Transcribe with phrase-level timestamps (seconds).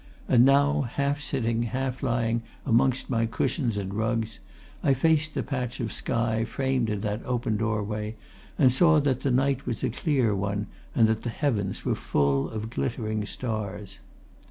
[0.27, 4.39] And now, half sitting, half lying amongst my cushions and rugs,
[4.83, 8.15] I faced the patch of sky framed in that open doorway
[8.57, 12.49] and saw that the night was a clear one and that the heavens were full
[12.49, 13.99] of glittering stars.